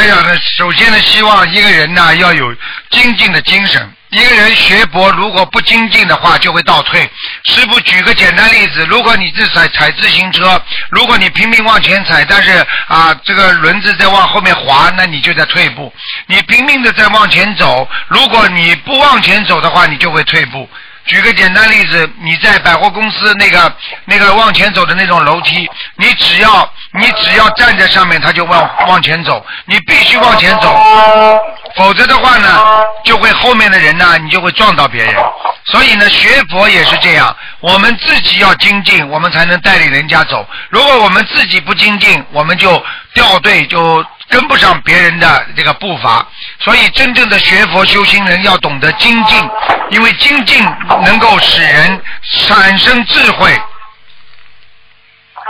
[0.00, 2.56] 台长呢，首先呢，希望一个人呢要有
[2.88, 3.86] 精进的精神。
[4.08, 7.02] 一个人学博如果不精进的话，就会倒退。
[7.44, 10.58] 师傅举个简单例子：如果你是踩踩自行车，
[10.88, 15.92] 如果你拼命往前踩，但是啊这个轮子在往后面滑，那你就在退步。
[16.26, 20.66] 你拼命的在往前走，如果你不往前走的话，你就会退步。
[21.06, 23.74] 举个简单例子，你在百货公司那个
[24.04, 25.68] 那个往前走的那种楼梯，
[26.00, 30.74] 你只要你只要站在上面，它就往往前走，你必须往前走，
[31.76, 32.58] 否则的话呢，
[33.04, 35.14] 就会后面的人呢，你就会撞到别人。
[35.66, 40.44] 所以呢，学佛也是这样，我们自己要精进，我们才能带领人家走。
[40.70, 46.26] 如果我们自己不精进，我们就掉队，就跟不上别人的这个步伐。
[46.60, 49.50] 所以，真正的学佛修心人要懂得精进，
[49.90, 50.66] 因为精进
[51.04, 52.02] 能够使人
[52.38, 53.60] 产生智慧。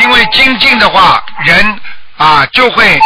[0.00, 1.80] 因为精进的话，人
[2.16, 2.98] 啊就会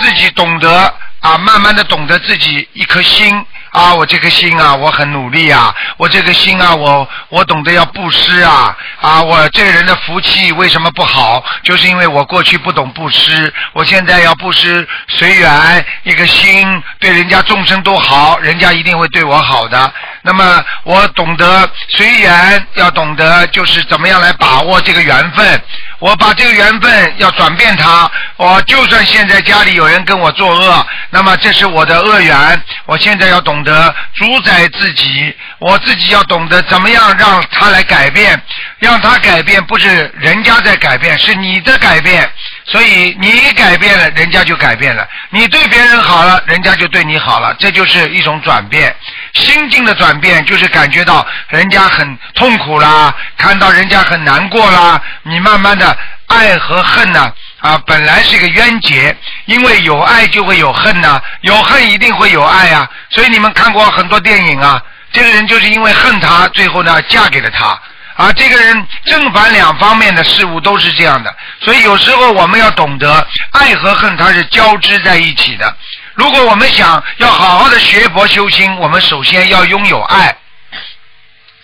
[0.00, 11.42] 自己懂得啊，慢慢的懂得自己一颗心啊，我这颗心啊，我很努力啊，我这颗心啊，我我懂得要布施啊啊，我这个人的福气为什么不好？
[11.62, 19.92] 就是因为我过去不懂布施，我现在要布施随缘，一个心对人家众生都好，人家一定会对我好的。
[20.28, 25.62] 那么我懂得随缘，要懂得就是怎么样来把握这个缘分。
[25.98, 32.62] 我把这个缘分要转变它，我就算现在家里有人跟我作恶，那么这是我的恶缘。
[32.86, 38.40] 我现在要懂得主宰自己，我自己要懂得怎么样让他来改变，
[38.78, 42.30] 让他改变不是人家在改变，是你的改变。
[42.70, 47.54] 所以你改变了，人家就改变了；你对别人好了，人家就对你好了。
[47.58, 48.94] 这就是一种转变，
[49.32, 55.87] 心境的转变，就是感觉到人家很痛苦啦，看到人家很难过啦，你慢慢的
[56.28, 59.14] 爱和恨呢，啊，本来是一个冤结，
[59.46, 62.88] 因为有爱就会有恨呐，有恨一定会有爱啊。
[63.10, 64.80] 所以你们看过很多电影啊，
[65.12, 67.78] 这个人就是因为恨他，最后呢嫁给了他。
[68.14, 75.76] 啊，这个人正反两方面的事物都是这样的，所以有时候我们要懂得爱和恨它是交织在一起的。
[76.14, 80.36] 如果我们想要好好的学佛修心，我们首先要拥有爱，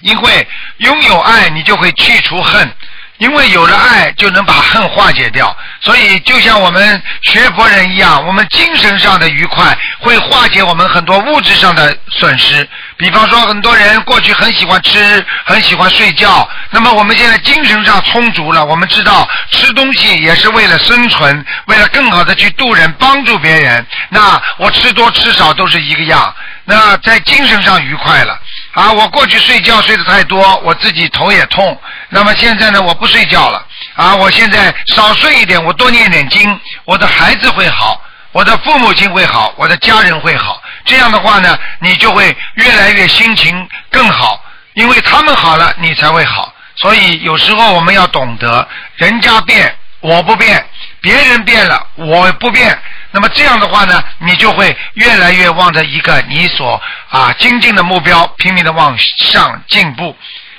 [0.02, 2.72] 因为拥有爱，你就会去除恨。
[3.18, 5.56] 因为有了爱，就能把恨化解掉。
[5.80, 12.68] 所以，就像我们学佛人一样，我们精神上的愉快会化解我们很多物质上的损失。
[12.96, 23.86] 比方说，很多人过去很喜欢吃，很喜欢睡觉，那么我们现在精神上充足了，我们知道吃东西也是为了生存，为了更好的去度人、帮助别人。
[24.08, 26.34] 那我吃多吃少都是一个样。
[26.64, 28.40] 那在精神上愉快了
[28.74, 28.92] 啊！
[28.92, 31.80] 我过去睡觉睡得太多，我自己头也痛。
[32.08, 33.64] 那么现在呢，我不睡觉了
[33.94, 34.14] 啊！
[34.16, 38.00] 我现在少睡一点，我多念点经，我的孩子会好，
[38.32, 40.60] 我的父母亲会好，我的家人会好。
[40.84, 44.42] 这样的话呢，你就会越来越心情更好，
[44.74, 46.52] 因为他们好了，你才会好。
[46.76, 50.66] 所以有时候我们要懂得，人家变我不变，
[51.00, 52.76] 别人变了我不变。
[53.14, 60.16] 那么这样的话呢，你就会越来越望着一个你所啊精进的目标，拼命的往上进步。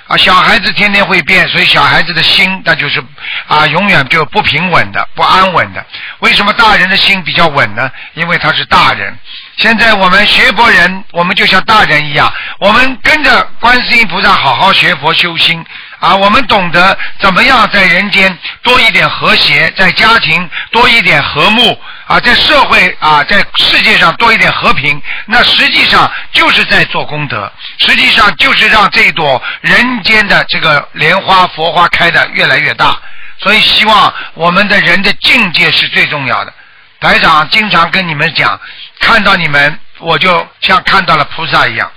[0.08, 3.04] 啊，小孩子天天会变，所以小孩子的心那就是
[3.48, 5.84] 啊永远就不平稳的、不安稳的。
[6.20, 7.90] 为什么大人的心比较稳呢？
[8.14, 9.18] 因为他是大人。
[9.56, 15.62] 现在我们学佛人，我们就像大人一样，我们跟着观世音菩萨好好学佛修心。
[15.98, 25.02] 啊，我们懂得怎么样在人间多一点和谐，在家庭多一点和睦啊，在社会啊，在世界上多一点和平。
[25.26, 32.96] 那实际上就是在做功德，实际上就是让这朵人间的这个莲花佛花开的越来越大。
[33.38, 36.54] 所以，希望我们的人的境界是最重要的。
[37.00, 38.58] 台长经常跟你们讲，
[39.00, 41.90] 看到你们，我就像看到了菩萨一样。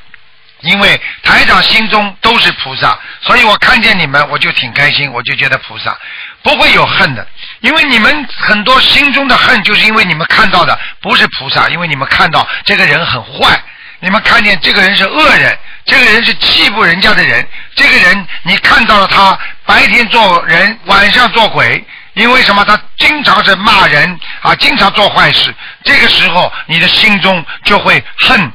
[0.62, 5.98] 因为台长心中都是菩萨，所以我看见你们我就挺开心，我就觉得菩萨
[6.44, 7.26] 不会有恨的。
[7.62, 13.62] 因为你们很多心中的恨，就是因为你们看到的不是菩萨，因为你们看到这个人很坏，
[14.00, 22.64] 你们看见这个人是恶人，这个人是欺负人家的人，这个人你看到了他白天做人，晚上做鬼，因为什么？
[22.64, 28.52] 他经常是骂人啊，经常做坏事，这个时候你的心中就会恨，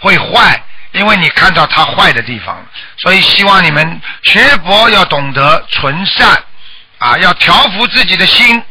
[0.00, 0.62] 会坏。
[0.92, 2.56] 因为你看到他坏的地方，
[2.96, 6.42] 所以希望你们学佛要懂得存善，
[6.98, 8.62] 啊，要调伏自己的心，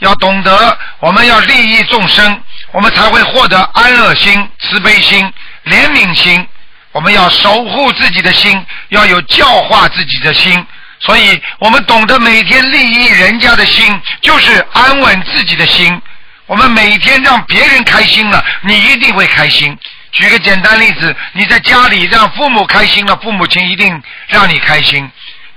[0.00, 2.42] 要懂得我们要利益众生，
[2.72, 5.32] 我们才会获得安乐心、慈悲心、
[5.64, 6.46] 怜悯心。
[6.92, 10.66] 我们要守护自己的心，要有教化自己的心。
[11.00, 16.00] 所以我们懂得每天利益人家的心，就是安稳自己的心。
[16.46, 19.78] 我们每天让别人开心了，你一定会开心。
[20.12, 25.08] 举个简单例子，你在家里让父母开心了，父母亲一定让你开心。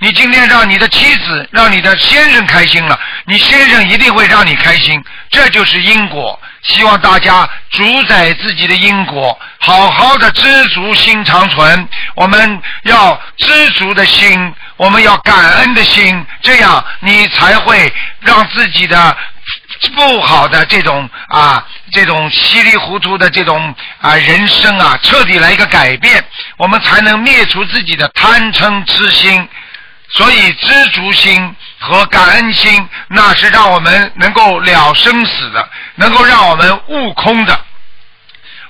[0.04, 5.02] 你今天让你的妻子、让你的先生开心了，你先生一定会让你开心。
[5.30, 6.38] 这就是因果。
[6.62, 11.88] 希望大家主宰自己的因果，好好的知足心长存。
[12.16, 17.90] 我们要知足的心，我们要感恩的心，这样你才会
[18.20, 19.16] 让自己的
[19.96, 26.22] 不好的这种啊，这种稀里糊涂的这种啊人生啊，彻底来一个改变，
[26.58, 29.48] 我们才能灭除自己的贪嗔痴心。
[30.10, 37.60] 所以知足心和感恩心，那是让我们能够了生死的，能够让我们悟空的，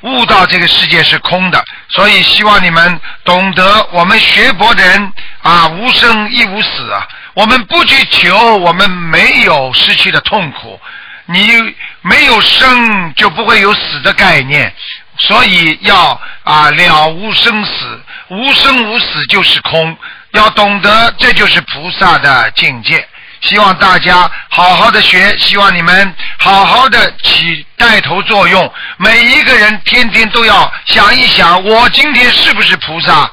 [0.01, 1.63] 悟到这个世界是空的。
[1.91, 7.07] 所以希望你们懂得，我们学佛的人啊，无生亦无死啊。
[7.35, 10.81] 我们不去求，我们没有失去的痛苦。
[11.27, 14.73] 你没有生，就不会有死的概念。
[15.19, 19.97] 所以要啊了无生死，无生无死就是空。
[20.35, 23.07] 要懂得，这就是菩萨的境界。
[23.43, 28.73] 希望大家好好的学，希望你们好好的起带头作用。
[28.97, 33.31] 每一个人天天都要想一想：我今天是不是菩萨？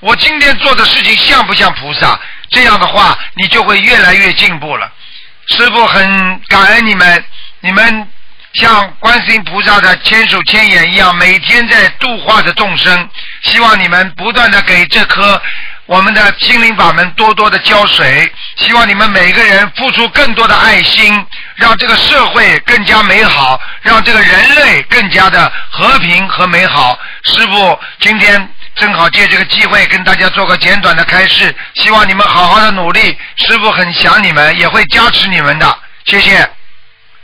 [0.00, 2.18] 我今天做的事情像不像菩萨？
[2.50, 4.90] 这样的话，你就会越来越进步了。
[5.46, 7.24] 师父很感恩你们，
[7.60, 8.08] 你们
[8.54, 13.08] 像观世音菩萨的千手千眼一样，每天在度化着众生。
[13.44, 15.40] 希望你们不断的给这颗。
[15.86, 21.26] 我们的心灵法门多多的浇水，希望你们每个人付出更多的爱心，
[21.56, 26.98] 让这个社会更加美好，让这个人类更加的和平和美好。
[27.24, 33.18] 师傅今天正好借这个机会跟大家做个简短的开示，希望你们好好的努力。
[33.36, 35.78] 师傅很想你们，也会加持你们的。
[36.06, 36.48] 谢谢。